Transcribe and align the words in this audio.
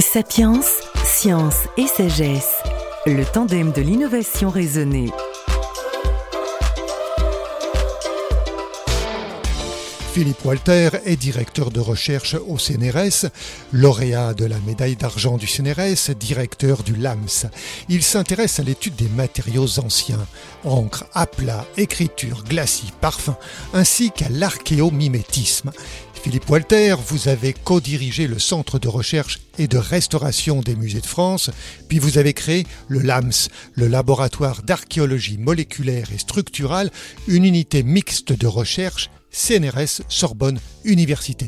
Sapiens, 0.00 0.60
science 1.04 1.68
et 1.76 1.86
sagesse. 1.86 2.56
Le 3.06 3.24
tandem 3.24 3.70
de 3.70 3.80
l'innovation 3.80 4.50
raisonnée. 4.50 5.10
Philippe 10.14 10.44
Walter 10.44 10.90
est 11.04 11.16
directeur 11.16 11.72
de 11.72 11.80
recherche 11.80 12.34
au 12.34 12.56
CNRS, 12.56 13.26
lauréat 13.72 14.32
de 14.32 14.44
la 14.44 14.58
médaille 14.60 14.94
d'argent 14.94 15.36
du 15.38 15.48
CNRS, 15.48 16.14
directeur 16.16 16.84
du 16.84 16.94
LAMS. 16.94 17.48
Il 17.88 18.02
s'intéresse 18.02 18.60
à 18.60 18.62
l'étude 18.62 18.94
des 18.94 19.08
matériaux 19.08 19.80
anciens, 19.80 20.24
encre, 20.64 21.04
aplat, 21.14 21.66
écriture, 21.76 22.44
glacis, 22.44 22.92
parfum, 23.00 23.36
ainsi 23.72 24.12
qu'à 24.12 24.28
l'archéomimétisme. 24.28 25.72
Philippe 26.24 26.48
Walter, 26.48 26.96
vous 27.06 27.28
avez 27.28 27.52
co-dirigé 27.52 28.26
le 28.26 28.38
Centre 28.38 28.78
de 28.78 28.88
recherche 28.88 29.40
et 29.58 29.68
de 29.68 29.76
restauration 29.76 30.62
des 30.62 30.74
musées 30.74 31.02
de 31.02 31.06
France, 31.06 31.50
puis 31.86 31.98
vous 31.98 32.16
avez 32.16 32.32
créé 32.32 32.66
le 32.88 33.00
LAMS, 33.00 33.50
le 33.74 33.88
laboratoire 33.88 34.62
d'archéologie 34.62 35.36
moléculaire 35.36 36.08
et 36.14 36.18
structurale, 36.18 36.90
une 37.28 37.44
unité 37.44 37.82
mixte 37.82 38.32
de 38.32 38.46
recherche 38.46 39.10
CNRS 39.32 40.00
Sorbonne 40.08 40.58
Université. 40.86 41.46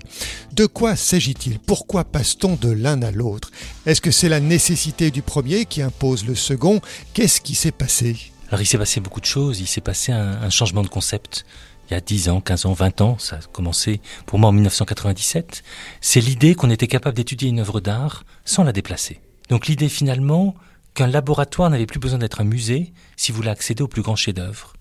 De 0.53 0.67
quoi 0.67 0.95
s'agit-il? 0.95 1.59
Pourquoi 1.59 2.05
passe-t-on 2.05 2.57
de 2.57 2.71
l'un 2.71 3.01
à 3.01 3.11
l'autre? 3.11 3.53
Est-ce 3.87 4.03
que 4.03 4.11
c'est 4.11 4.29
la 4.29 4.41
nécessité 4.41 5.11
du 5.11 5.23
premier 5.23 5.65
qui 5.65 5.81
impose 5.81 6.27
le 6.27 6.35
second? 6.35 6.83
Qu'est-ce 7.15 7.41
qui 7.41 7.55
s'est 7.55 7.73
passé? 7.73 8.31
Alors 8.49 8.61
il 8.61 8.67
s'est 8.67 8.79
passé 8.79 9.01
beaucoup 9.01 9.21
de 9.21 9.27
choses, 9.27 9.59
il 9.59 9.67
s'est 9.67 9.81
passé 9.81 10.13
un, 10.13 10.51
changement 10.51 10.83
de 10.83 10.89
concept. 10.89 11.47
Il 11.89 11.95
y 11.95 11.97
a 11.97 12.01
10 12.01 12.31
ans, 12.31 12.41
15 12.41 12.67
ans, 12.67 12.73
20 12.73 13.01
ans, 13.01 13.19
ça 13.19 13.37
a 13.37 13.41
commencé 13.53 14.01
pour 14.27 14.39
moi 14.39 14.51
en 14.51 14.53
1997. 14.53 15.63
C'est 16.01 16.21
l'idée 16.21 16.55
qu'on 16.55 16.71
était 16.71 16.89
capable 16.89 17.17
d'étudier 17.17 17.49
une 17.49 17.61
œuvre 17.61 17.81
d'art 17.81 18.25
sans 18.45 18.65
la 18.65 18.73
déplacer. 18.73 19.21
Donc 19.51 19.69
l'idée 19.69 19.89
finalement 19.89 20.57
qu'un 20.95 21.07
laboratoire 21.07 21.71
n'avait 21.71 21.87
plus 21.87 22.01
besoin 22.01 22.19
d'être 22.19 22.41
un 22.41 22.45
musée 22.45 22.93
si 23.17 23.31
vous 23.31 23.37
voulez 23.37 23.51
accéder 23.51 23.83
au 23.83 23.89
plus 23.89 24.03
grand 24.03 24.17
chef-d'œuvre, 24.17 24.73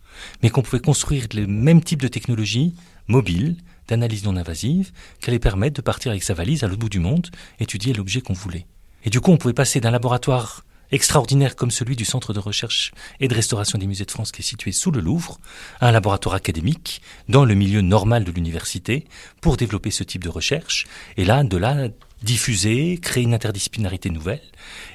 mais 0.41 0.49
qu'on 0.49 0.63
pouvait 0.63 0.79
construire 0.79 1.27
le 1.35 1.45
même 1.45 1.83
type 1.83 2.01
de 2.01 2.07
technologie 2.07 2.73
mobile 3.07 3.57
d'analyse 3.87 4.23
non 4.23 4.35
invasive 4.35 4.91
qui 5.21 5.29
allait 5.29 5.37
permettre 5.37 5.75
de 5.75 5.81
partir 5.81 6.09
avec 6.09 6.23
sa 6.23 6.33
valise 6.33 6.63
à 6.63 6.67
l'autre 6.67 6.79
bout 6.79 6.89
du 6.89 6.99
monde, 6.99 7.29
étudier 7.59 7.93
l'objet 7.93 8.21
qu'on 8.21 8.33
voulait. 8.33 8.65
Et 9.03 9.11
du 9.11 9.21
coup, 9.21 9.31
on 9.31 9.37
pouvait 9.37 9.53
passer 9.53 9.79
d'un 9.79 9.91
laboratoire 9.91 10.65
extraordinaire 10.91 11.55
comme 11.55 11.71
celui 11.71 11.95
du 11.95 12.05
Centre 12.05 12.33
de 12.33 12.39
recherche 12.39 12.93
et 13.19 13.27
de 13.27 13.35
restauration 13.35 13.77
des 13.77 13.87
musées 13.87 14.05
de 14.05 14.11
France 14.11 14.31
qui 14.31 14.41
est 14.41 14.45
situé 14.45 14.71
sous 14.71 14.91
le 14.91 15.01
Louvre, 15.01 15.39
un 15.81 15.91
laboratoire 15.91 16.35
académique 16.35 17.01
dans 17.29 17.45
le 17.45 17.55
milieu 17.55 17.81
normal 17.81 18.23
de 18.23 18.31
l'université 18.31 19.05
pour 19.41 19.57
développer 19.57 19.91
ce 19.91 20.03
type 20.03 20.23
de 20.23 20.29
recherche. 20.29 20.85
Et 21.17 21.25
là, 21.25 21.43
de 21.43 21.57
là, 21.57 21.89
diffuser, 22.23 22.97
créer 23.01 23.23
une 23.23 23.33
interdisciplinarité 23.33 24.09
nouvelle. 24.09 24.41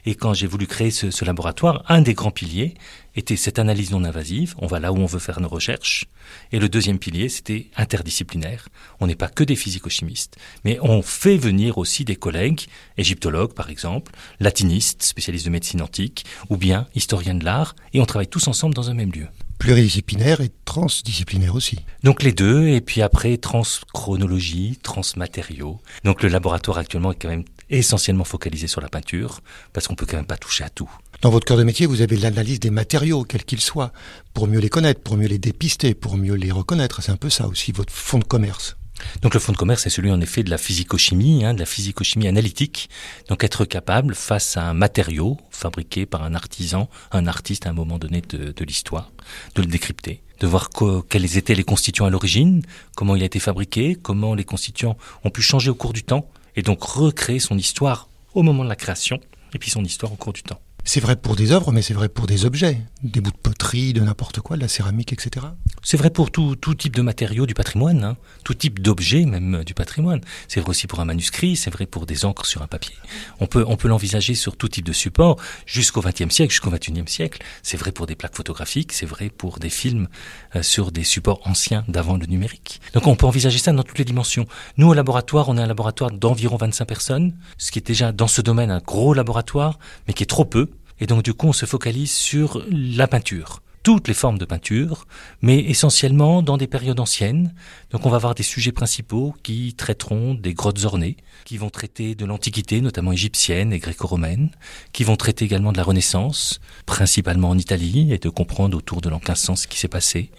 Et 0.04 0.14
quand 0.14 0.34
j'ai 0.34 0.46
voulu 0.46 0.66
créer 0.66 0.90
ce, 0.90 1.24
laboratoire, 1.24 1.84
un 1.88 2.02
des 2.02 2.14
grands 2.14 2.30
piliers 2.30 2.74
était 3.16 3.36
cette 3.36 3.58
analyse 3.58 3.90
non 3.90 4.04
invasive. 4.04 4.54
On 4.58 4.66
va 4.66 4.80
là 4.80 4.92
où 4.92 4.96
on 4.96 5.06
veut 5.06 5.18
faire 5.18 5.40
nos 5.40 5.48
recherches. 5.48 6.06
Et 6.52 6.58
le 6.58 6.68
deuxième 6.68 6.98
pilier, 6.98 7.28
c'était 7.28 7.66
interdisciplinaire. 7.76 8.68
On 9.00 9.06
n'est 9.06 9.16
pas 9.16 9.28
que 9.28 9.44
des 9.44 9.56
physico-chimistes, 9.56 10.36
mais 10.64 10.78
on 10.80 11.02
fait 11.02 11.36
venir 11.36 11.78
aussi 11.78 12.04
des 12.04 12.16
collègues, 12.16 12.66
égyptologues 12.96 13.54
par 13.54 13.70
exemple, 13.70 14.12
latinistes, 14.38 15.02
spécialistes 15.02 15.46
de 15.46 15.50
médecine 15.50 15.82
antique, 15.82 16.24
ou 16.48 16.56
bien 16.56 16.86
historiens 16.94 17.34
de 17.34 17.44
l'art, 17.44 17.74
et 17.92 18.00
on 18.00 18.06
travaille 18.06 18.28
tous 18.28 18.48
ensemble 18.48 18.74
dans 18.74 18.90
un 18.90 18.94
même 18.94 19.12
lieu 19.12 19.28
pluridisciplinaire 19.60 20.40
et 20.40 20.50
transdisciplinaire 20.64 21.54
aussi. 21.54 21.78
Donc 22.02 22.22
les 22.22 22.32
deux, 22.32 22.68
et 22.68 22.80
puis 22.80 23.02
après 23.02 23.36
transchronologie, 23.36 24.78
transmatériaux. 24.82 25.78
Donc 26.02 26.22
le 26.22 26.30
laboratoire 26.30 26.78
actuellement 26.78 27.12
est 27.12 27.16
quand 27.16 27.28
même 27.28 27.44
essentiellement 27.68 28.24
focalisé 28.24 28.66
sur 28.66 28.80
la 28.80 28.88
peinture, 28.88 29.40
parce 29.74 29.86
qu'on 29.86 29.94
peut 29.94 30.06
quand 30.06 30.16
même 30.16 30.26
pas 30.26 30.38
toucher 30.38 30.64
à 30.64 30.70
tout. 30.70 30.90
Dans 31.20 31.30
votre 31.30 31.46
cœur 31.46 31.58
de 31.58 31.64
métier, 31.64 31.84
vous 31.84 32.00
avez 32.00 32.16
l'analyse 32.16 32.58
des 32.58 32.70
matériaux, 32.70 33.24
quels 33.24 33.44
qu'ils 33.44 33.60
soient, 33.60 33.92
pour 34.32 34.48
mieux 34.48 34.60
les 34.60 34.70
connaître, 34.70 35.02
pour 35.02 35.18
mieux 35.18 35.28
les 35.28 35.38
dépister, 35.38 35.92
pour 35.92 36.16
mieux 36.16 36.34
les 36.34 36.50
reconnaître. 36.50 37.02
C'est 37.02 37.12
un 37.12 37.16
peu 37.16 37.30
ça 37.30 37.46
aussi 37.46 37.70
votre 37.70 37.92
fonds 37.92 38.18
de 38.18 38.24
commerce. 38.24 38.76
Donc 39.22 39.34
le 39.34 39.40
fonds 39.40 39.52
de 39.52 39.56
commerce 39.56 39.86
est 39.86 39.90
celui 39.90 40.10
en 40.10 40.20
effet 40.20 40.42
de 40.42 40.50
la 40.50 40.58
physico-chimie, 40.58 41.44
hein, 41.44 41.54
de 41.54 41.60
la 41.60 41.66
physico-chimie 41.66 42.28
analytique. 42.28 42.90
Donc 43.28 43.44
être 43.44 43.64
capable 43.64 44.14
face 44.14 44.56
à 44.56 44.64
un 44.64 44.74
matériau 44.74 45.38
fabriqué 45.50 46.06
par 46.06 46.22
un 46.22 46.34
artisan, 46.34 46.88
un 47.12 47.26
artiste 47.26 47.66
à 47.66 47.70
un 47.70 47.74
moment 47.74 47.98
donné 47.98 48.20
de, 48.22 48.52
de 48.52 48.64
l'histoire, 48.64 49.10
de 49.54 49.62
le 49.62 49.68
décrypter, 49.68 50.22
de 50.40 50.46
voir 50.46 50.70
quels 51.08 51.36
étaient 51.36 51.54
les 51.54 51.64
constituants 51.64 52.06
à 52.06 52.10
l'origine, 52.10 52.62
comment 52.96 53.14
il 53.16 53.22
a 53.22 53.26
été 53.26 53.38
fabriqué, 53.38 53.94
comment 53.94 54.34
les 54.34 54.44
constituants 54.44 54.96
ont 55.24 55.30
pu 55.30 55.42
changer 55.42 55.70
au 55.70 55.74
cours 55.74 55.92
du 55.92 56.02
temps, 56.02 56.28
et 56.56 56.62
donc 56.62 56.82
recréer 56.82 57.38
son 57.38 57.58
histoire 57.58 58.08
au 58.34 58.42
moment 58.42 58.64
de 58.64 58.68
la 58.68 58.76
création, 58.76 59.20
et 59.54 59.58
puis 59.58 59.70
son 59.70 59.84
histoire 59.84 60.12
au 60.12 60.16
cours 60.16 60.32
du 60.32 60.42
temps. 60.42 60.60
C'est 60.84 61.00
vrai 61.00 61.16
pour 61.16 61.36
des 61.36 61.52
œuvres, 61.52 61.72
mais 61.72 61.82
c'est 61.82 61.94
vrai 61.94 62.08
pour 62.08 62.26
des 62.26 62.44
objets, 62.44 62.80
des 63.02 63.20
bouts 63.20 63.30
de 63.30 63.36
poterie, 63.36 63.92
de 63.92 64.00
n'importe 64.00 64.40
quoi, 64.40 64.56
de 64.56 64.62
la 64.62 64.68
céramique, 64.68 65.12
etc. 65.12 65.46
C'est 65.82 65.96
vrai 65.96 66.10
pour 66.10 66.30
tout, 66.30 66.56
tout, 66.56 66.74
type 66.74 66.96
de 66.96 67.02
matériaux 67.02 67.46
du 67.46 67.54
patrimoine, 67.54 68.02
hein. 68.02 68.16
tout 68.44 68.54
type 68.54 68.80
d'objets 68.80 69.24
même 69.24 69.62
du 69.64 69.74
patrimoine. 69.74 70.20
C'est 70.48 70.60
vrai 70.60 70.70
aussi 70.70 70.86
pour 70.86 71.00
un 71.00 71.04
manuscrit, 71.04 71.56
c'est 71.56 71.70
vrai 71.70 71.86
pour 71.86 72.06
des 72.06 72.24
encres 72.24 72.46
sur 72.46 72.62
un 72.62 72.66
papier. 72.66 72.94
On 73.40 73.46
peut, 73.46 73.64
on 73.68 73.76
peut 73.76 73.88
l'envisager 73.88 74.34
sur 74.34 74.56
tout 74.56 74.68
type 74.68 74.84
de 74.84 74.92
support, 74.92 75.36
jusqu'au 75.66 76.00
XXe 76.00 76.32
siècle, 76.34 76.50
jusqu'au 76.50 76.70
XXIe 76.70 77.04
siècle. 77.06 77.42
C'est 77.62 77.76
vrai 77.76 77.92
pour 77.92 78.06
des 78.06 78.16
plaques 78.16 78.36
photographiques, 78.36 78.92
c'est 78.92 79.06
vrai 79.06 79.30
pour 79.30 79.58
des 79.58 79.70
films 79.70 80.08
euh, 80.56 80.62
sur 80.62 80.92
des 80.92 81.04
supports 81.04 81.40
anciens 81.44 81.84
d'avant 81.88 82.16
le 82.16 82.26
numérique. 82.26 82.80
Donc 82.94 83.06
on 83.06 83.16
peut 83.16 83.26
envisager 83.26 83.58
ça 83.58 83.72
dans 83.72 83.82
toutes 83.82 83.98
les 83.98 84.04
dimensions. 84.04 84.46
Nous, 84.76 84.88
au 84.88 84.94
laboratoire, 84.94 85.48
on 85.48 85.58
est 85.58 85.62
un 85.62 85.66
laboratoire 85.66 86.10
d'environ 86.10 86.56
25 86.56 86.84
personnes, 86.84 87.34
ce 87.58 87.70
qui 87.70 87.78
est 87.78 87.86
déjà 87.86 88.12
dans 88.12 88.28
ce 88.28 88.40
domaine 88.40 88.70
un 88.70 88.80
gros 88.80 89.14
laboratoire, 89.14 89.78
mais 90.08 90.14
qui 90.14 90.22
est 90.22 90.26
trop 90.26 90.44
peu 90.44 90.69
et 91.00 91.06
donc 91.06 91.22
du 91.22 91.34
coup, 91.34 91.48
on 91.48 91.52
se 91.52 91.66
focalise 91.66 92.12
sur 92.12 92.64
la 92.70 93.08
peinture 93.08 93.62
toutes 93.82 94.08
les 94.08 94.14
formes 94.14 94.38
de 94.38 94.44
peinture, 94.44 95.06
mais 95.40 95.58
essentiellement 95.58 96.42
dans 96.42 96.58
des 96.58 96.66
périodes 96.66 97.00
anciennes. 97.00 97.54
Donc 97.90 98.04
on 98.04 98.10
va 98.10 98.16
avoir 98.16 98.34
des 98.34 98.42
sujets 98.42 98.72
principaux 98.72 99.34
qui 99.42 99.74
traiteront 99.74 100.34
des 100.34 100.54
grottes 100.54 100.84
ornées, 100.84 101.16
qui 101.44 101.56
vont 101.56 101.70
traiter 101.70 102.14
de 102.14 102.24
l'Antiquité, 102.26 102.80
notamment 102.80 103.12
égyptienne 103.12 103.72
et 103.72 103.78
gréco-romaine, 103.78 104.50
qui 104.92 105.04
vont 105.04 105.16
traiter 105.16 105.44
également 105.44 105.72
de 105.72 105.78
la 105.78 105.84
Renaissance, 105.84 106.60
principalement 106.84 107.48
en 107.48 107.58
Italie, 107.58 108.12
et 108.12 108.18
de 108.18 108.28
comprendre 108.28 108.76
autour 108.76 109.00
de 109.00 109.08
l'an 109.08 109.16
1500 109.16 109.56
ce 109.56 109.66
qui 109.66 109.78
s'est 109.78 109.88
passé. 109.88 110.30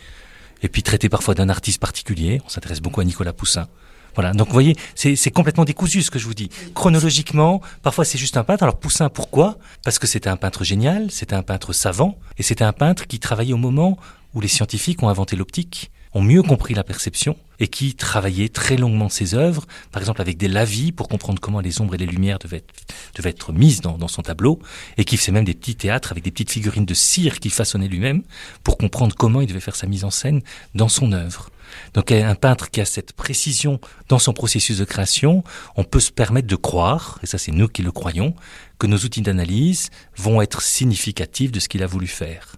Et 0.62 0.70
puis 0.70 0.84
traiter 0.84 1.10
parfois 1.10 1.34
d'un 1.34 1.50
artiste 1.50 1.82
particulier, 1.82 2.42
on 2.46 2.50
s'intéresse 2.50 2.82
beaucoup 2.82 3.02
à 3.02 3.04
Nicolas 3.04 3.34
Poussin, 3.34 3.68
voilà. 4.16 4.34
Donc 4.34 4.48
vous 4.48 4.54
voyez, 4.54 4.76
c'est 4.96 5.32
complètement 5.32 5.66
décousu 5.66 6.02
ce 6.02 6.12
que 6.12 6.20
je 6.20 6.26
vous 6.26 6.34
dis. 6.34 6.50
Chronologiquement, 6.74 7.62
parfois 7.82 8.06
c'est 8.06 8.18
juste 8.18 8.38
un 8.38 8.44
peintre. 8.44 8.64
Alors 8.64 8.78
Poussin, 8.78 9.10
pourquoi? 9.10 9.58
Parce 9.84 10.00
que 10.00 10.08
c'était 10.08 10.30
un 10.30 10.38
peintre 10.38 10.64
génial, 10.64 11.12
c'était 11.12 11.36
un 11.36 11.44
peintre 11.44 11.74
savant, 11.74 12.18
et 12.38 12.44
c'était 12.44 12.64
un 12.64 12.74
peintre 12.74 13.08
qui 13.08 13.20
travaillait 13.20 13.54
au 13.54 13.58
moment 13.58 13.98
où 14.34 14.42
les 14.42 14.48
scientifiques 14.48 15.04
ont 15.04 15.10
inventé 15.10 15.36
l'optique, 15.36 15.92
ont 16.14 16.22
mieux 16.22 16.44
compris 16.44 16.74
la 16.74 16.84
perception, 16.84 17.38
et 17.60 17.68
qui 17.68 17.94
travaillait 17.94 18.50
très 18.50 18.76
longuement 18.76 19.08
ses 19.08 19.36
œuvres, 19.36 19.66
par 19.92 20.02
exemple 20.02 20.20
avec 20.20 20.38
des 20.38 20.48
lavis 20.48 20.92
pour 20.92 21.08
comprendre 21.08 21.40
comment 21.40 21.60
les 21.60 21.80
ombres 21.80 21.94
et 21.94 21.98
les 21.98 22.08
lumières 22.08 22.40
devaient 22.40 22.58
être, 22.58 22.74
devaient 23.16 23.30
être 23.30 23.54
mises 23.54 23.82
dans, 23.82 24.00
dans, 24.00 24.08
son 24.08 24.24
tableau, 24.24 24.60
et 24.98 25.06
qui 25.06 25.16
faisait 25.16 25.32
même 25.32 25.46
des 25.46 25.54
petits 25.54 25.76
théâtres 25.76 26.12
avec 26.12 26.24
des 26.24 26.32
petites 26.32 26.52
figurines 26.52 26.86
de 26.86 26.94
cire 26.96 27.40
qu'il 27.40 27.52
façonnait 27.52 27.88
lui-même 27.88 28.24
pour 28.64 28.78
comprendre 28.78 29.16
comment 29.16 29.42
il 29.42 29.48
devait 29.48 29.60
faire 29.60 29.76
sa 29.76 29.86
mise 29.86 30.04
en 30.04 30.10
scène 30.10 30.42
dans 30.74 30.90
son 30.90 31.12
œuvre. 31.12 31.52
Donc 31.94 32.12
un 32.12 32.36
peintre 32.36 32.70
qui 32.70 32.82
a 32.82 32.86
cette 32.86 33.14
précision 33.14 33.80
dans 34.10 34.20
son 34.20 34.34
processus 34.34 34.80
de 34.80 34.86
création, 34.86 35.44
on 35.76 35.84
peut 35.84 36.00
se 36.00 36.12
permettre 36.12 36.48
de 36.48 36.56
croire, 36.56 37.20
et 37.24 37.28
ça 37.28 37.38
c'est 37.38 37.52
nous 37.52 37.68
qui 37.68 37.84
le 37.84 37.92
croyons, 37.92 38.34
que 38.80 38.88
nos 38.88 38.98
outils 38.98 39.22
d'analyse 39.22 39.92
vont 40.18 40.42
être 40.42 40.62
significatifs 40.62 41.52
de 41.52 41.60
ce 41.60 41.70
qu'il 41.70 41.84
a 41.84 41.88
voulu 41.88 42.08
faire. 42.08 42.56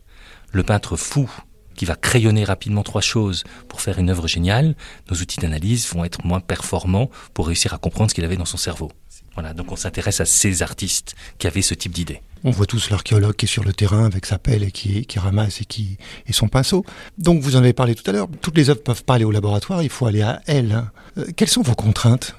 Le 0.51 0.63
peintre 0.63 0.95
fou 0.95 1.29
qui 1.75 1.85
va 1.85 1.95
crayonner 1.95 2.43
rapidement 2.43 2.83
trois 2.83 3.01
choses 3.01 3.43
pour 3.67 3.81
faire 3.81 3.99
une 3.99 4.09
œuvre 4.09 4.27
géniale, 4.27 4.75
nos 5.09 5.17
outils 5.17 5.39
d'analyse 5.39 5.87
vont 5.87 6.03
être 6.03 6.25
moins 6.25 6.39
performants 6.39 7.09
pour 7.33 7.47
réussir 7.47 7.73
à 7.73 7.77
comprendre 7.77 8.09
ce 8.09 8.15
qu'il 8.15 8.25
avait 8.25 8.37
dans 8.37 8.45
son 8.45 8.57
cerveau. 8.57 8.91
Voilà, 9.35 9.53
donc 9.53 9.71
on 9.71 9.75
s'intéresse 9.75 10.21
à 10.21 10.25
ces 10.25 10.61
artistes 10.61 11.15
qui 11.39 11.47
avaient 11.47 11.63
ce 11.63 11.73
type 11.73 11.91
d'idée. 11.91 12.21
On 12.43 12.51
voit 12.51 12.65
tous 12.67 12.89
l'archéologue 12.89 13.35
qui 13.35 13.45
est 13.45 13.47
sur 13.47 13.63
le 13.63 13.73
terrain 13.73 14.05
avec 14.05 14.25
sa 14.25 14.37
pelle 14.37 14.63
et 14.63 14.71
qui, 14.71 15.05
qui 15.05 15.17
ramasse 15.17 15.61
et, 15.61 15.65
qui, 15.65 15.97
et 16.27 16.33
son 16.33 16.47
pinceau. 16.47 16.85
Donc 17.17 17.41
vous 17.41 17.55
en 17.55 17.59
avez 17.59 17.73
parlé 17.73 17.95
tout 17.95 18.07
à 18.09 18.13
l'heure, 18.13 18.27
toutes 18.41 18.57
les 18.57 18.69
œuvres 18.69 18.83
peuvent 18.83 19.03
pas 19.03 19.15
aller 19.15 19.25
au 19.25 19.31
laboratoire, 19.31 19.81
il 19.81 19.89
faut 19.89 20.05
aller 20.05 20.21
à 20.21 20.41
elles. 20.45 20.71
Hein. 20.71 20.91
Euh, 21.17 21.25
quelles 21.35 21.49
sont 21.49 21.61
vos 21.61 21.73
contraintes? 21.73 22.35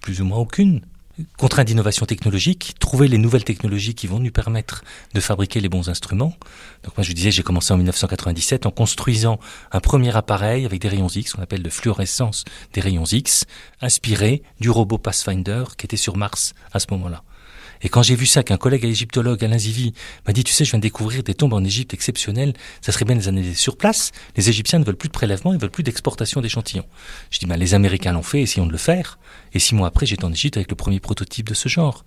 Plus 0.00 0.20
ou 0.20 0.24
moins 0.24 0.38
aucune 0.38 0.82
contrainte 1.36 1.66
d'innovation 1.66 2.06
technologique, 2.06 2.74
trouver 2.78 3.08
les 3.08 3.18
nouvelles 3.18 3.44
technologies 3.44 3.94
qui 3.94 4.06
vont 4.06 4.18
nous 4.18 4.30
permettre 4.30 4.84
de 5.14 5.20
fabriquer 5.20 5.60
les 5.60 5.68
bons 5.68 5.88
instruments. 5.88 6.34
Donc 6.84 6.96
moi 6.96 7.04
je 7.04 7.12
disais, 7.12 7.30
j'ai 7.30 7.42
commencé 7.42 7.72
en 7.72 7.76
1997 7.76 8.66
en 8.66 8.70
construisant 8.70 9.38
un 9.72 9.80
premier 9.80 10.14
appareil 10.16 10.64
avec 10.64 10.80
des 10.80 10.88
rayons 10.88 11.08
X, 11.08 11.34
qu'on 11.34 11.42
appelle 11.42 11.62
de 11.62 11.70
fluorescence 11.70 12.44
des 12.72 12.80
rayons 12.80 13.04
X, 13.04 13.44
inspiré 13.80 14.42
du 14.60 14.70
robot 14.70 14.98
Pathfinder 14.98 15.64
qui 15.76 15.86
était 15.86 15.96
sur 15.96 16.16
Mars 16.16 16.54
à 16.72 16.80
ce 16.80 16.86
moment-là. 16.90 17.22
Et 17.82 17.88
quand 17.88 18.02
j'ai 18.02 18.14
vu 18.14 18.26
ça, 18.26 18.42
qu'un 18.42 18.56
collègue 18.56 18.84
égyptologue, 18.84 19.44
Alain 19.44 19.58
Zivi, 19.58 19.92
m'a 20.26 20.32
dit, 20.32 20.44
tu 20.44 20.52
sais, 20.52 20.64
je 20.64 20.70
viens 20.70 20.78
de 20.78 20.82
découvrir 20.82 21.22
des 21.22 21.34
tombes 21.34 21.52
en 21.52 21.64
Égypte 21.64 21.94
exceptionnelles, 21.94 22.54
ça 22.80 22.92
serait 22.92 23.04
bien 23.04 23.14
les 23.14 23.28
analyser 23.28 23.54
sur 23.54 23.76
place. 23.76 24.12
Les 24.36 24.48
Égyptiens 24.48 24.78
ne 24.78 24.84
veulent 24.84 24.96
plus 24.96 25.08
de 25.08 25.12
prélèvement, 25.12 25.52
ils 25.52 25.60
veulent 25.60 25.70
plus 25.70 25.82
d'exportation 25.82 26.40
d'échantillons. 26.40 26.86
Je 27.30 27.38
dis, 27.38 27.46
ben, 27.46 27.56
les 27.56 27.74
Américains 27.74 28.12
l'ont 28.12 28.22
fait, 28.22 28.42
essayons 28.42 28.66
de 28.66 28.72
le 28.72 28.78
faire. 28.78 29.18
Et 29.52 29.58
six 29.58 29.74
mois 29.74 29.88
après, 29.88 30.06
j'étais 30.06 30.24
en 30.24 30.32
Égypte 30.32 30.56
avec 30.56 30.70
le 30.70 30.76
premier 30.76 31.00
prototype 31.00 31.48
de 31.48 31.54
ce 31.54 31.68
genre. 31.68 32.04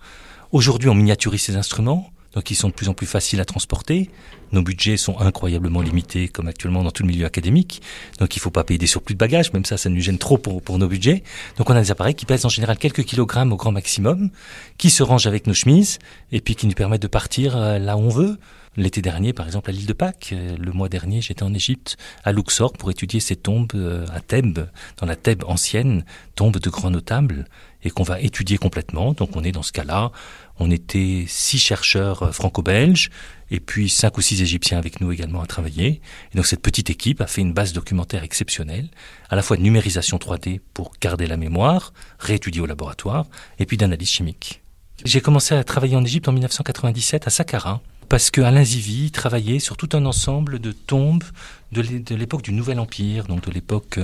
Aujourd'hui, 0.52 0.90
on 0.90 0.96
miniaturise 0.96 1.44
ces 1.44 1.56
instruments, 1.56 2.12
donc 2.34 2.52
ils 2.52 2.56
sont 2.56 2.70
de 2.70 2.74
plus 2.74 2.90
en 2.90 2.94
plus 2.94 3.08
faciles 3.08 3.40
à 3.42 3.46
transporter. 3.46 4.10
Nos 4.52 4.62
budgets 4.62 4.98
sont 4.98 5.20
incroyablement 5.20 5.82
limités, 5.82 6.28
comme 6.28 6.48
actuellement 6.48 6.84
dans 6.84 6.92
tout 6.92 7.04
le 7.04 7.10
milieu 7.10 7.26
académique. 7.26 7.82
Donc 8.20 8.36
il 8.36 8.40
ne 8.40 8.42
faut 8.42 8.52
pas 8.52 8.64
payer 8.64 8.78
des 8.78 8.88
surplus 8.88 9.14
de 9.14 9.20
bagages, 9.20 9.54
même 9.54 9.66
ça, 9.66 9.78
ça 9.78 9.90
nous 9.90 10.02
gêne 10.02 10.18
trop 10.18 10.38
pour, 10.38 10.78
nos 10.78 10.88
budgets. 10.88 11.24
Donc 11.58 11.70
on 11.70 11.76
a 11.76 11.82
des 11.82 11.92
appareils 11.92 12.16
qui 12.16 12.26
pèsent 12.26 12.46
en 12.46 12.50
général 12.50 12.78
quelques 12.78 13.04
kilogrammes 13.04 13.52
au 13.54 13.58
grand 13.58 13.72
maximum, 13.72 14.30
qui 14.78 14.90
se 14.90 15.04
rangent 15.04 15.28
avec 15.28 15.48
nos 15.48 15.54
chemises, 15.54 16.00
et 16.32 16.42
puis 16.42 16.56
qui 16.56 16.68
nous 16.68 16.74
permettent 16.74 17.02
de 17.02 17.08
partir 17.08 17.58
euh, 17.58 17.80
là 17.80 17.98
où 17.98 18.02
on 18.02 18.10
veut. 18.10 18.38
L'été 18.80 19.02
dernier, 19.02 19.34
par 19.34 19.46
exemple, 19.46 19.70
à 19.70 19.74
l'île 19.74 19.88
de 19.88 19.92
Pâques, 19.94 20.30
euh, 20.32 20.56
le 20.58 20.72
mois 20.72 20.88
dernier, 20.88 21.22
j'étais 21.22 21.44
en 21.44 21.54
Égypte, 21.54 21.98
à 22.24 22.32
Luxor, 22.32 22.72
pour 22.72 22.90
étudier 22.90 23.20
ces 23.20 23.36
tombes 23.36 23.74
euh, 23.76 24.06
à 24.14 24.22
Thèbes, 24.22 24.70
dans 24.96 25.06
la 25.06 25.18
Thèbes 25.18 25.44
ancienne, 25.46 26.06
tombes 26.36 26.60
de 26.60 26.70
grands 26.70 26.90
notables, 26.90 27.44
et 27.84 27.90
qu'on 27.90 28.04
va 28.04 28.22
étudier 28.22 28.58
complètement. 28.58 29.12
Donc 29.12 29.36
on 29.36 29.44
est 29.44 29.52
dans 29.52 29.64
ce 29.64 29.74
cas-là, 29.74 30.14
on 30.60 30.72
était 30.72 31.26
six 31.28 31.60
chercheurs 31.60 32.24
euh, 32.24 32.32
franco-belges 32.32 33.10
et 33.52 33.60
puis 33.60 33.90
cinq 33.90 34.18
ou 34.18 34.22
six 34.22 34.42
Égyptiens 34.42 34.78
avec 34.78 35.02
nous 35.02 35.12
également 35.12 35.42
à 35.42 35.46
travailler. 35.46 36.00
Et 36.34 36.38
donc 36.38 36.46
cette 36.46 36.62
petite 36.62 36.90
équipe 36.90 37.20
a 37.20 37.28
fait 37.28 37.42
une 37.42 37.52
base 37.52 37.74
documentaire 37.74 38.24
exceptionnelle, 38.24 38.88
à 39.30 39.36
la 39.36 39.42
fois 39.42 39.58
de 39.58 39.62
numérisation 39.62 40.16
3D 40.16 40.62
pour 40.74 40.94
garder 41.02 41.28
la 41.28 41.36
mémoire, 41.36 41.92
réétudier 42.18 42.62
au 42.62 42.66
laboratoire, 42.66 43.26
et 43.60 43.66
puis 43.66 43.76
d'analyse 43.76 44.08
chimique. 44.08 44.62
J'ai 45.04 45.20
commencé 45.20 45.54
à 45.54 45.66
travailler 45.66 45.98
en 45.98 46.06
Égypte 46.06 46.30
en 46.30 46.32
1997 46.32 47.28
à 47.28 47.30
Saqqara, 47.30 47.82
parce 48.10 48.32
que 48.32 48.42
Alain 48.42 48.64
Zivy 48.64 49.12
travaillait 49.12 49.60
sur 49.60 49.78
tout 49.78 49.90
un 49.94 50.06
ensemble 50.06 50.60
de 50.60 50.72
tombes 50.72 51.24
de 51.72 52.16
l'époque 52.16 52.42
du 52.42 52.52
Nouvel 52.52 52.80
Empire, 52.80 53.26
donc 53.26 53.46
de 53.46 53.52
l'époque 53.52 54.00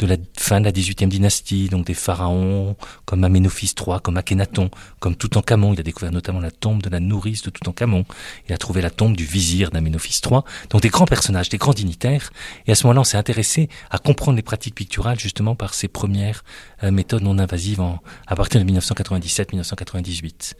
de 0.00 0.06
la 0.06 0.16
fin 0.36 0.60
de 0.60 0.64
la 0.64 0.72
18e 0.72 1.08
dynastie, 1.08 1.68
donc 1.68 1.86
des 1.86 1.94
pharaons 1.94 2.76
comme 3.04 3.24
Aménophis 3.24 3.72
III, 3.78 3.98
comme 4.02 4.16
Akhenaton, 4.16 4.70
comme 4.98 5.14
Toutankhamon. 5.14 5.74
Il 5.74 5.80
a 5.80 5.82
découvert 5.82 6.10
notamment 6.12 6.40
la 6.40 6.50
tombe 6.50 6.82
de 6.82 6.90
la 6.90 7.00
nourrice 7.00 7.42
de 7.42 7.50
Toutankhamon. 7.50 8.04
Il 8.48 8.52
a 8.52 8.58
trouvé 8.58 8.82
la 8.82 8.90
tombe 8.90 9.16
du 9.16 9.24
vizir 9.24 9.70
d'Aménophis 9.70 10.20
III. 10.24 10.40
Donc 10.70 10.82
des 10.82 10.88
grands 10.88 11.06
personnages, 11.06 11.48
des 11.48 11.58
grands 11.58 11.72
dignitaires. 11.72 12.32
Et 12.66 12.72
à 12.72 12.74
ce 12.74 12.84
moment-là, 12.86 13.02
on 13.02 13.04
s'est 13.04 13.16
intéressé 13.16 13.68
à 13.90 13.98
comprendre 13.98 14.36
les 14.36 14.42
pratiques 14.42 14.74
picturales 14.74 15.18
justement 15.18 15.54
par 15.54 15.74
ces 15.74 15.88
premières 15.88 16.44
euh, 16.82 16.90
méthodes 16.90 17.22
non 17.22 17.38
invasives 17.38 17.80
en, 17.80 18.00
à 18.26 18.34
partir 18.34 18.64
de 18.64 18.70
1997-1998. 18.72 20.54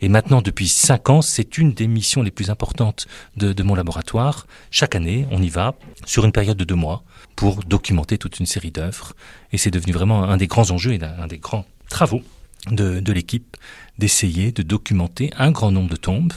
Et 0.00 0.08
maintenant, 0.08 0.40
depuis 0.42 0.68
cinq 0.68 1.10
ans, 1.10 1.22
c'est 1.22 1.58
une 1.58 1.72
des 1.72 1.88
missions 1.88 2.22
les 2.22 2.30
plus 2.30 2.50
importantes 2.50 3.06
de, 3.36 3.52
de 3.52 3.62
mon 3.62 3.74
laboratoire. 3.74 4.46
Chaque 4.70 4.94
année, 4.94 5.26
on 5.30 5.42
y 5.42 5.48
va 5.48 5.74
sur 6.04 6.24
une 6.24 6.32
période 6.32 6.56
de 6.56 6.64
deux 6.64 6.74
mois 6.74 7.04
pour 7.34 7.64
documenter 7.64 8.18
toute 8.18 8.38
une 8.38 8.46
série 8.46 8.70
d'œuvres. 8.70 9.14
Et 9.52 9.58
c'est 9.58 9.70
devenu 9.70 9.92
vraiment 9.92 10.24
un 10.24 10.36
des 10.36 10.46
grands 10.46 10.70
enjeux 10.70 10.92
et 10.92 11.00
un 11.02 11.26
des 11.26 11.38
grands 11.38 11.64
travaux 11.88 12.22
de, 12.70 13.12
l'équipe 13.12 13.56
d'essayer 13.98 14.52
de 14.52 14.62
documenter 14.62 15.30
un 15.36 15.50
grand 15.50 15.70
nombre 15.70 15.90
de 15.90 15.96
tombes, 15.96 16.32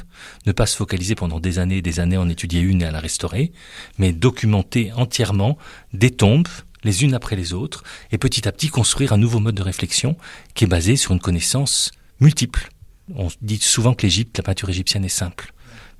ne 0.45 0.51
pas 0.51 0.65
se 0.65 0.75
focaliser 0.75 1.15
pendant 1.15 1.39
des 1.39 1.59
années 1.59 1.77
et 1.77 1.81
des 1.81 2.00
années 2.00 2.17
en 2.17 2.29
étudier 2.29 2.61
une 2.61 2.81
et 2.81 2.85
à 2.85 2.91
la 2.91 3.00
restaurer, 3.00 3.51
mais 3.97 4.13
documenter 4.13 4.91
entièrement 4.94 5.57
des 5.94 6.12
tombes 6.12 6.47
les 6.83 7.03
unes 7.03 7.13
après 7.13 7.35
les 7.35 7.51
autres, 7.53 7.83
et 8.12 8.17
petit 8.17 8.47
à 8.47 8.53
petit 8.53 8.69
construire 8.69 9.12
un 9.12 9.17
nouveau 9.17 9.39
mode 9.39 9.55
de 9.55 9.62
réflexion 9.62 10.15
qui 10.53 10.63
est 10.63 10.67
basé 10.67 10.95
sur 10.95 11.12
une 11.12 11.19
connaissance 11.19 11.91
multiple. 12.21 12.69
On 13.15 13.27
dit 13.41 13.57
souvent 13.57 13.94
que 13.94 14.03
l'Égypte, 14.03 14.38
la 14.38 14.44
peinture 14.44 14.69
égyptienne 14.69 15.03
est 15.03 15.09
simple. 15.09 15.51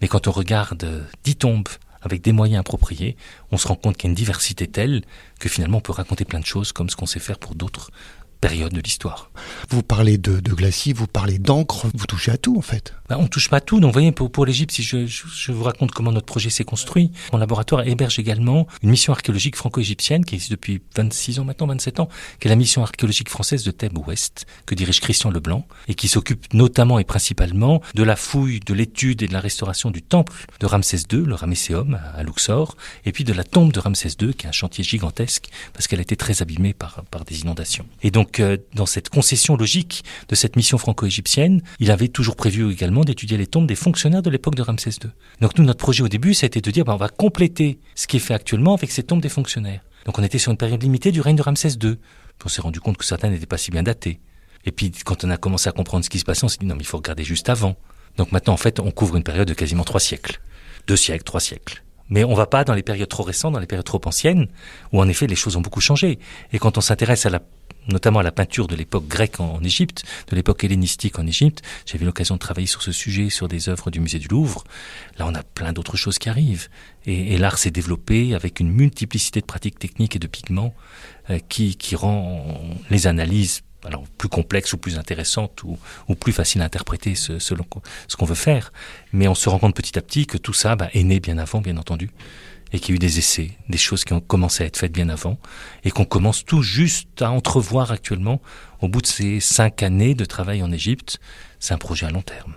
Mais 0.02 0.08
quand 0.08 0.28
on 0.28 0.32
regarde 0.32 1.06
dix 1.26 1.36
tombes 1.36 1.68
avec 2.02 2.22
des 2.22 2.32
moyens 2.32 2.60
appropriés, 2.60 3.18
on 3.52 3.58
se 3.58 3.68
rend 3.68 3.76
compte 3.76 3.98
qu'il 3.98 4.08
y 4.08 4.10
a 4.10 4.12
une 4.12 4.16
diversité 4.16 4.68
telle 4.68 5.04
que 5.40 5.50
finalement 5.50 5.80
on 5.80 5.82
peut 5.82 5.92
raconter 5.92 6.26
plein 6.26 6.40
de 6.40 6.46
choses 6.46 6.72
comme 6.72 6.90
ce 6.90 6.96
qu'on 6.96 7.06
sait 7.06 7.20
faire 7.20 7.40
pour 7.40 7.56
d'autres 7.56 7.92
période 8.42 8.74
de 8.74 8.82
l'histoire. 8.82 9.32
Vous 9.70 9.84
parlez 9.84 10.18
de, 10.18 10.40
de 10.40 10.54
glacis, 10.54 10.94
vous 10.94 11.08
parlez 11.08 11.40
d'encre, 11.40 11.88
vous 11.94 12.06
touchez 12.06 12.32
à 12.32 12.38
tout 12.38 12.58
en 12.58 12.62
fait. 12.62 12.94
Ben, 13.10 13.18
on 13.18 13.28
touche 13.28 13.50
pas 13.50 13.58
à 13.58 13.62
tout. 13.62 13.80
Donc, 13.80 13.90
vous 13.90 13.94
voyez, 13.94 14.12
pour, 14.12 14.32
pour 14.32 14.46
l'Égypte, 14.46 14.72
si 14.72 14.84
je, 14.84 15.08
je, 15.08 15.24
je, 15.28 15.52
vous 15.52 15.64
raconte 15.64 15.92
comment 15.92 16.12
notre 16.12 16.28
projet 16.28 16.52
s'est 16.52 16.64
construit, 16.64 17.12
mon 17.34 17.40
laboratoire 17.40 17.88
héberge 17.88 18.20
également 18.20 18.68
une 18.84 18.92
mission 18.92 19.14
archéologique 19.14 19.56
franco-égyptienne 19.56 20.24
qui 20.24 20.36
existe 20.36 20.52
depuis 20.52 20.82
26 20.96 21.40
ans 21.40 21.44
maintenant, 21.44 21.68
27 21.68 22.02
ans, 22.02 22.10
qui 22.40 22.48
est 22.48 22.50
la 22.50 22.56
mission 22.56 22.84
archéologique 22.84 23.30
française 23.30 23.64
de 23.64 23.72
Thèbes 23.72 23.98
Ouest, 23.98 24.46
que 24.68 24.76
dirige 24.76 25.02
Christian 25.02 25.32
Leblanc, 25.32 25.68
et 25.88 25.96
qui 25.96 26.08
s'occupe 26.08 26.54
notamment 26.54 27.00
et 27.00 27.04
principalement 27.04 27.82
de 27.96 28.04
la 28.04 28.16
fouille, 28.16 28.60
de 28.60 28.76
l'étude 28.76 29.24
et 29.24 29.28
de 29.28 29.34
la 29.34 29.40
restauration 29.40 29.90
du 29.90 30.04
temple 30.04 30.46
de 30.60 30.66
Ramsès 30.68 31.00
II, 31.12 31.24
le 31.26 31.34
Ramesséum 31.34 32.00
à 32.16 32.22
Luxor, 32.22 32.78
et 33.06 33.12
puis 33.12 33.24
de 33.24 33.34
la 33.34 33.44
tombe 33.44 33.74
de 33.74 33.80
Ramsès 33.80 34.10
II, 34.22 34.36
qui 34.36 34.46
est 34.46 34.50
un 34.50 34.52
chantier 34.52 34.84
gigantesque, 34.84 35.50
parce 35.74 35.88
qu'elle 35.88 36.00
a 36.00 36.04
été 36.04 36.16
très 36.16 36.44
abîmée 36.44 36.74
par, 36.74 37.04
par 37.10 37.26
des 37.26 37.42
inondations. 37.42 37.88
Et 38.04 38.12
donc, 38.12 38.29
donc, 38.30 38.40
euh, 38.42 38.58
dans 38.76 38.86
cette 38.86 39.10
concession 39.10 39.58
logique 39.58 40.04
de 40.28 40.36
cette 40.36 40.56
mission 40.56 40.78
franco-égyptienne, 40.78 41.64
il 41.80 41.90
avait 41.90 42.10
toujours 42.10 42.36
prévu 42.36 42.72
également 42.72 43.04
d'étudier 43.04 43.38
les 43.38 43.48
tombes 43.48 43.66
des 43.66 43.76
fonctionnaires 43.76 44.22
de 44.22 44.30
l'époque 44.30 44.54
de 44.54 44.62
Ramsès 44.62 44.92
II. 45.04 45.10
Donc, 45.42 45.58
nous, 45.58 45.66
notre 45.66 45.80
projet 45.80 46.04
au 46.04 46.08
début, 46.08 46.36
ça 46.36 46.46
a 46.46 46.48
été 46.48 46.62
de 46.62 46.70
dire, 46.70 46.86
ben, 46.86 46.94
on 46.94 46.98
va 46.98 47.10
compléter 47.10 47.80
ce 47.96 48.06
qui 48.06 48.18
est 48.18 48.20
fait 48.20 48.36
actuellement 48.36 48.76
avec 48.76 48.92
ces 48.92 49.02
tombes 49.02 49.22
des 49.22 49.30
fonctionnaires. 49.30 49.82
Donc, 50.06 50.20
on 50.20 50.24
était 50.24 50.38
sur 50.38 50.52
une 50.52 50.58
période 50.58 50.82
limitée 50.82 51.12
du 51.12 51.22
règne 51.22 51.38
de 51.38 51.42
Ramsès 51.42 51.72
II. 51.82 51.96
On 52.46 52.50
s'est 52.50 52.62
rendu 52.62 52.80
compte 52.80 52.98
que 52.98 53.06
certains 53.06 53.32
n'étaient 53.32 53.48
pas 53.48 53.58
si 53.58 53.72
bien 53.72 53.82
datés. 53.82 54.20
Et 54.64 54.72
puis, 54.72 54.92
quand 55.04 55.24
on 55.24 55.32
a 55.32 55.38
commencé 55.38 55.68
à 55.68 55.72
comprendre 55.72 56.06
ce 56.06 56.10
qui 56.12 56.20
se 56.20 56.26
passait, 56.26 56.44
on 56.44 56.50
s'est 56.50 56.60
dit, 56.60 56.68
non, 56.68 56.76
mais 56.76 56.84
il 56.84 56.88
faut 56.88 56.98
regarder 56.98 57.24
juste 57.24 57.50
avant. 57.50 57.78
Donc 58.18 58.32
maintenant, 58.32 58.54
en 58.54 58.58
fait, 58.58 58.80
on 58.80 58.92
couvre 58.92 59.16
une 59.18 59.24
période 59.24 59.48
de 59.48 59.56
quasiment 59.56 59.84
trois 59.84 60.00
siècles. 60.00 60.40
Deux 60.88 60.98
siècles, 60.98 61.24
trois 61.24 61.40
siècles. 61.40 61.84
Mais 62.10 62.24
on 62.24 62.34
va 62.34 62.48
pas 62.48 62.64
dans 62.64 62.74
les 62.74 62.84
périodes 62.84 63.08
trop 63.08 63.24
récentes, 63.24 63.54
dans 63.54 63.60
les 63.60 63.68
périodes 63.68 63.86
trop 63.86 64.02
anciennes, 64.06 64.48
où 64.92 65.00
en 65.00 65.08
effet 65.08 65.28
les 65.28 65.36
choses 65.36 65.56
ont 65.56 65.62
beaucoup 65.62 65.82
changé. 65.82 66.20
Et 66.52 66.60
quand 66.60 66.78
on 66.78 66.82
s'intéresse 66.82 67.26
à 67.26 67.30
la 67.30 67.42
notamment 67.88 68.20
à 68.20 68.24
la 68.24 68.32
peinture 68.32 68.68
de 68.68 68.76
l'époque 68.76 69.08
grecque 69.08 69.40
en, 69.40 69.64
Égypte, 69.64 70.04
de 70.30 70.36
l'époque 70.36 70.64
hellénistique 70.64 71.20
en 71.20 71.28
Égypte. 71.28 71.62
Eu 71.94 72.06
l'occasion 72.06 72.36
de 72.36 72.40
travailler 72.40 72.68
sur 72.68 72.82
ce 72.82 72.92
sujet, 72.92 73.30
sur 73.30 73.48
des 73.48 73.68
œuvres 73.70 73.92
du 73.92 74.00
musée 74.00 74.20
du 74.20 74.28
Louvre. 74.28 74.64
Là, 75.18 75.28
on 75.28 75.36
a 75.36 75.44
plein 75.44 75.74
d'autres 75.74 75.98
choses 75.98 76.18
qui 76.18 76.30
arrivent. 76.30 76.70
Et, 77.06 77.38
l'art 77.38 77.58
s'est 77.58 77.72
développé 77.72 78.36
avec 78.36 78.60
une 78.60 78.72
multiplicité 78.72 79.42
de 79.42 79.46
pratiques 79.46 79.80
techniques 79.80 80.16
et 80.16 80.20
de 80.20 80.28
pigments 80.28 80.74
euh, 81.30 81.40
qui, 81.50 81.76
rend 81.96 82.62
les 82.90 83.08
analyses 83.08 83.62
alors 83.86 84.04
plus 84.18 84.30
complexes 84.30 84.74
ou 84.74 84.78
plus 84.78 84.98
intéressantes 84.98 85.64
ou, 85.64 85.78
plus 86.16 86.34
faciles 86.34 86.62
à 86.62 86.66
interpréter 86.66 87.16
selon 87.16 87.66
ce 88.08 88.16
qu'on 88.16 88.26
veut 88.26 88.36
faire. 88.36 88.72
Mais 89.14 89.28
on 89.28 89.36
se 89.36 89.50
rend 89.50 89.60
compte 89.60 89.76
petit 89.76 89.98
à 89.98 90.02
petit 90.02 90.26
que 90.26 90.38
tout 90.38 90.54
ça 90.54 90.76
bah, 90.76 90.90
est 90.94 91.04
né 91.04 91.20
bien 91.20 91.38
avant, 91.38 91.62
bien 91.62 91.78
entendu 91.78 92.12
et 92.72 92.80
qu'il 92.80 92.90
y 92.90 92.94
a 92.94 92.96
eu 92.96 93.00
des 93.00 93.20
essais, 93.20 93.52
des 93.68 93.78
choses 93.78 94.04
qui 94.04 94.14
ont 94.14 94.20
commencé 94.20 94.64
à 94.64 94.68
être 94.68 94.78
faites 94.78 94.92
bien 94.92 95.10
avant, 95.10 95.38
et 95.84 95.92
qu'on 95.92 96.06
commence 96.06 96.46
tout 96.46 96.62
juste 96.62 97.22
à 97.22 97.32
entrevoir 97.32 97.92
actuellement 97.92 98.42
au 98.82 98.88
bout 98.88 99.02
de 99.02 99.08
ces 99.08 99.40
cinq 99.40 99.84
années 99.84 100.16
de 100.16 100.26
travail 100.26 100.64
en 100.64 100.72
Égypte. 100.72 101.20
C'est 101.60 101.74
un 101.74 101.78
projet 101.78 102.06
à 102.06 102.12
long 102.12 102.22
terme. 102.22 102.54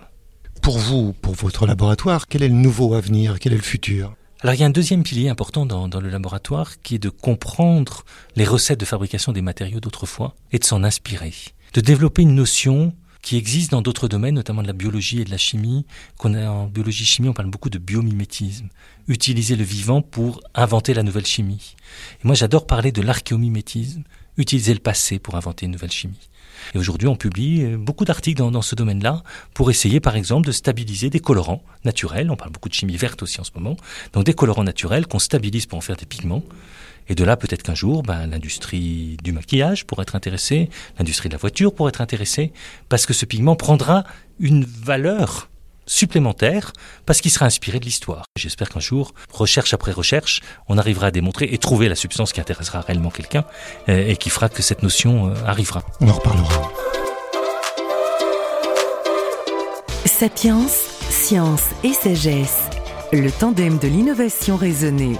Pour 0.61 0.77
vous, 0.77 1.13
pour 1.13 1.33
votre 1.33 1.67
laboratoire, 1.67 2.27
quel 2.27 2.43
est 2.43 2.47
le 2.47 2.53
nouveau 2.53 2.93
avenir? 2.93 3.39
Quel 3.39 3.53
est 3.53 3.57
le 3.57 3.61
futur? 3.61 4.15
Alors 4.41 4.55
il 4.55 4.59
y 4.59 4.63
a 4.63 4.65
un 4.65 4.71
deuxième 4.71 5.03
pilier 5.03 5.29
important 5.29 5.65
dans, 5.65 5.87
dans, 5.87 6.01
le 6.01 6.09
laboratoire 6.09 6.81
qui 6.81 6.95
est 6.95 6.99
de 6.99 7.09
comprendre 7.09 8.03
les 8.35 8.43
recettes 8.43 8.79
de 8.79 8.85
fabrication 8.85 9.31
des 9.31 9.41
matériaux 9.41 9.79
d'autrefois 9.79 10.35
et 10.51 10.59
de 10.59 10.65
s'en 10.65 10.83
inspirer, 10.83 11.33
de 11.73 11.79
développer 11.79 12.23
une 12.23 12.35
notion 12.35 12.93
qui 13.23 13.37
existe 13.37 13.71
dans 13.71 13.81
d'autres 13.81 14.07
domaines, 14.07 14.35
notamment 14.35 14.61
de 14.61 14.67
la 14.67 14.73
biologie 14.73 15.21
et 15.21 15.23
de 15.25 15.31
la 15.31 15.37
chimie. 15.37 15.85
Qu'on 16.17 16.35
a 16.35 16.47
en 16.47 16.67
biologie 16.67 17.05
chimie, 17.05 17.29
on 17.29 17.33
parle 17.33 17.49
beaucoup 17.49 17.71
de 17.71 17.79
biomimétisme, 17.79 18.67
utiliser 19.07 19.55
le 19.55 19.63
vivant 19.63 20.01
pour 20.03 20.41
inventer 20.53 20.93
la 20.93 21.01
nouvelle 21.01 21.25
chimie. 21.25 21.75
Et 22.21 22.27
moi, 22.27 22.35
j'adore 22.35 22.67
parler 22.67 22.91
de 22.91 23.01
l'archéomimétisme, 23.01 24.03
utiliser 24.37 24.73
le 24.73 24.81
passé 24.81 25.19
pour 25.19 25.35
inventer 25.35 25.65
une 25.65 25.71
nouvelle 25.71 25.91
chimie. 25.91 26.29
Et 26.75 26.77
aujourd'hui, 26.77 27.07
on 27.07 27.15
publie 27.15 27.63
euh, 27.63 27.77
beaucoup 27.77 28.05
d'articles 28.05 28.37
dans, 28.37 28.51
dans, 28.51 28.61
ce 28.61 28.75
domaine-là 28.75 29.23
pour 29.53 29.71
essayer, 29.71 29.99
par 29.99 30.15
exemple, 30.15 30.45
de 30.47 30.51
stabiliser 30.51 31.09
des 31.09 31.19
colorants 31.19 31.63
naturels. 31.85 32.29
On 32.29 32.35
parle 32.35 32.51
beaucoup 32.51 32.69
de 32.69 32.73
chimie 32.73 32.97
verte 32.97 33.23
aussi 33.23 33.39
en 33.39 33.43
ce 33.43 33.51
moment. 33.55 33.77
Donc 34.11 34.25
des 34.25 34.33
colorants 34.33 34.63
naturels 34.63 35.07
qu'on 35.07 35.19
stabilise 35.19 35.65
pour 35.65 35.77
en 35.77 35.81
faire 35.81 35.95
des 35.95 36.05
pigments. 36.05 36.43
Et 37.09 37.15
de 37.15 37.23
là, 37.23 37.37
peut-être 37.37 37.63
qu'un 37.63 37.75
jour, 37.75 38.03
ben, 38.03 38.27
l'industrie 38.27 39.17
du 39.23 39.31
maquillage 39.31 39.85
pourrait 39.85 40.03
être 40.03 40.15
intéressée, 40.15 40.69
l'industrie 40.97 41.29
de 41.29 41.33
la 41.33 41.39
voiture 41.39 41.73
pourrait 41.73 41.89
être 41.89 42.01
intéressée, 42.01 42.53
parce 42.89 43.05
que 43.05 43.13
ce 43.13 43.25
pigment 43.25 43.55
prendra 43.55 44.03
une 44.39 44.65
valeur 44.65 45.49
supplémentaire 45.85 46.73
parce 47.05 47.21
qu'il 47.21 47.31
sera 47.31 47.45
inspiré 47.45 47.79
de 47.79 47.85
l'histoire. 47.85 48.25
J'espère 48.37 48.69
qu'un 48.69 48.79
jour, 48.79 49.13
recherche 49.31 49.73
après 49.73 49.91
recherche, 49.91 50.41
on 50.67 50.77
arrivera 50.77 51.07
à 51.07 51.11
démontrer 51.11 51.49
et 51.51 51.57
trouver 51.57 51.89
la 51.89 51.95
substance 51.95 52.33
qui 52.33 52.41
intéressera 52.41 52.81
réellement 52.81 53.09
quelqu'un 53.09 53.45
euh, 53.89 54.07
et 54.07 54.15
qui 54.17 54.29
fera 54.29 54.49
que 54.49 54.61
cette 54.61 54.83
notion 54.83 55.29
euh, 55.29 55.33
arrivera. 55.45 55.83
On 55.99 56.09
en 56.09 56.13
reparlera. 56.13 56.71
Sapiens, 60.05 60.67
science 61.09 61.63
et 61.83 61.93
sagesse, 61.93 62.69
le 63.11 63.31
tandem 63.31 63.77
de 63.77 63.87
l'innovation 63.87 64.55
raisonnée. 64.55 65.17